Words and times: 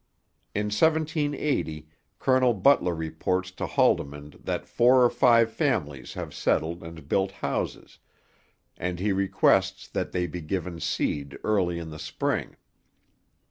In 0.55 0.71
1780 0.71 1.87
Colonel 2.17 2.55
Butler 2.55 2.95
reports 2.95 3.51
to 3.51 3.67
Haldimand 3.67 4.39
that 4.45 4.65
four 4.65 5.05
or 5.05 5.11
five 5.11 5.51
families 5.51 6.15
have 6.15 6.33
settled 6.33 6.81
and 6.81 7.07
built 7.07 7.29
houses, 7.33 7.99
and 8.77 8.99
he 8.99 9.11
requests 9.11 9.87
that 9.89 10.11
they 10.11 10.25
be 10.25 10.41
given 10.41 10.79
seed 10.79 11.37
early 11.43 11.77
in 11.77 11.91
the 11.91 11.99
spring. 11.99 12.55